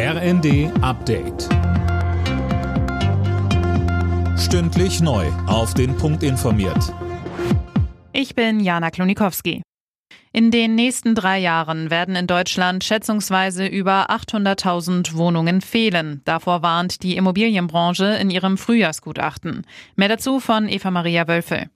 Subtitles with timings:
[0.00, 1.48] RND Update.
[4.38, 5.26] Stündlich neu.
[5.48, 6.94] Auf den Punkt informiert.
[8.12, 9.60] Ich bin Jana Klonikowski.
[10.32, 16.22] In den nächsten drei Jahren werden in Deutschland schätzungsweise über 800.000 Wohnungen fehlen.
[16.24, 19.66] Davor warnt die Immobilienbranche in ihrem Frühjahrsgutachten.
[19.96, 21.70] Mehr dazu von Eva Maria Wölfel.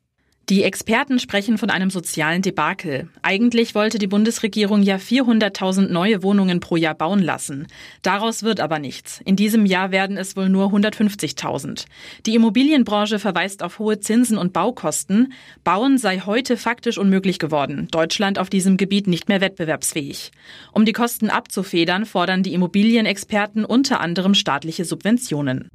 [0.49, 3.09] Die Experten sprechen von einem sozialen Debakel.
[3.23, 7.69] Eigentlich wollte die Bundesregierung ja 400.000 neue Wohnungen pro Jahr bauen lassen.
[8.03, 9.21] Daraus wird aber nichts.
[9.25, 11.85] In diesem Jahr werden es wohl nur 150.000.
[12.27, 15.33] Die Immobilienbranche verweist auf hohe Zinsen und Baukosten.
[15.63, 17.87] Bauen sei heute faktisch unmöglich geworden.
[17.93, 20.33] Deutschland auf diesem Gebiet nicht mehr wettbewerbsfähig.
[20.73, 25.69] Um die Kosten abzufedern, fordern die Immobilienexperten unter anderem staatliche Subventionen.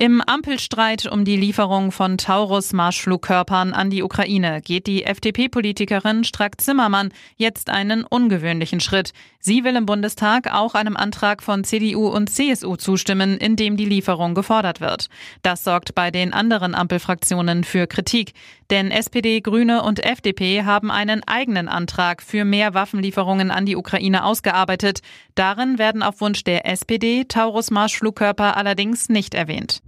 [0.00, 7.68] Im Ampelstreit um die Lieferung von Taurus-Marschflugkörpern an die Ukraine geht die FDP-Politikerin Strack-Zimmermann jetzt
[7.68, 9.10] einen ungewöhnlichen Schritt.
[9.40, 13.86] Sie will im Bundestag auch einem Antrag von CDU und CSU zustimmen, in dem die
[13.86, 15.08] Lieferung gefordert wird.
[15.42, 18.34] Das sorgt bei den anderen Ampelfraktionen für Kritik.
[18.70, 24.24] Denn SPD, Grüne und FDP haben einen eigenen Antrag für mehr Waffenlieferungen an die Ukraine
[24.24, 25.00] ausgearbeitet.
[25.34, 29.82] Darin werden auf Wunsch der SPD Taurus-Marschflugkörper allerdings nicht erwähnt.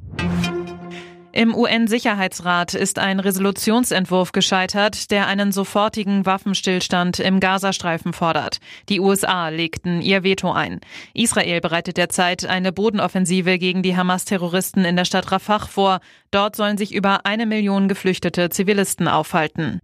[1.32, 8.58] Im UN-Sicherheitsrat ist ein Resolutionsentwurf gescheitert, der einen sofortigen Waffenstillstand im Gazastreifen fordert.
[8.88, 10.80] Die USA legten ihr Veto ein.
[11.14, 16.00] Israel bereitet derzeit eine Bodenoffensive gegen die Hamas-Terroristen in der Stadt Rafah vor.
[16.32, 19.80] Dort sollen sich über eine Million geflüchtete Zivilisten aufhalten.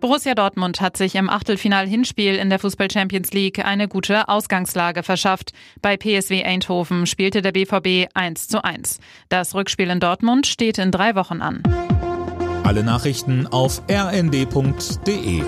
[0.00, 5.52] Borussia Dortmund hat sich im Achtelfinal-Hinspiel in der Fußball Champions League eine gute Ausgangslage verschafft.
[5.82, 8.98] Bei PSW Eindhoven spielte der BVB 1 zu 1.
[9.28, 11.62] Das Rückspiel in Dortmund steht in drei Wochen an.
[12.64, 15.42] Alle Nachrichten auf rnd.de